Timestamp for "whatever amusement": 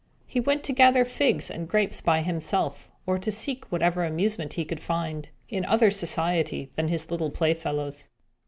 3.71-4.53